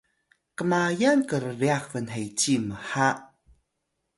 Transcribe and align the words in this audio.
kmayal 0.57 1.19
krryax 1.29 1.83
bnheci 1.91 2.55
mha 2.67 3.07